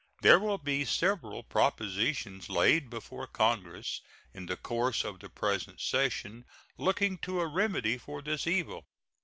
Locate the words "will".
0.39-0.57